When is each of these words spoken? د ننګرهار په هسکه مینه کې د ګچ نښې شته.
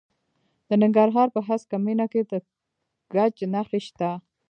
د 0.67 0.71
ننګرهار 0.83 1.27
په 1.35 1.39
هسکه 1.47 1.77
مینه 1.85 2.05
کې 2.11 2.21
د 2.29 2.31
ګچ 3.13 3.35
نښې 3.53 3.79
شته. 3.87 4.09